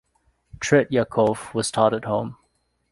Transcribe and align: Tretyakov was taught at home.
Tretyakov 0.57 1.53
was 1.53 1.69
taught 1.69 1.93
at 1.93 2.05
home. 2.05 2.35